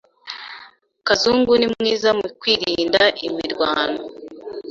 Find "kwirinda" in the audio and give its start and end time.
2.39-3.03